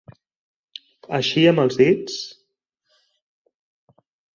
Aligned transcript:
Així 1.19 1.45
amb 1.53 1.65
els 1.65 1.79
dits... 1.85 2.19